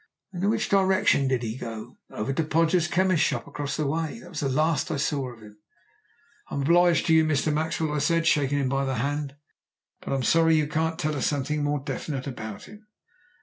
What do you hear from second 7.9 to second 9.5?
I said, shaking him by the hand.